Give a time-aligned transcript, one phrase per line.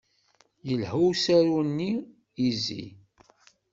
[0.67, 1.91] Yelha usaru-nni
[2.47, 2.85] "Izi"?